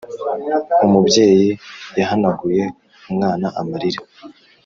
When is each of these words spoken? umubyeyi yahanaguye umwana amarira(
umubyeyi 0.85 1.49
yahanaguye 1.99 2.63
umwana 3.09 3.47
amarira( 3.59 4.01